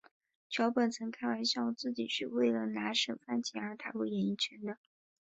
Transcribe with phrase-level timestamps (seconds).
[0.49, 4.79] 桥本曾开玩笑自己是为了拿省饭钱而踏入演艺圈的。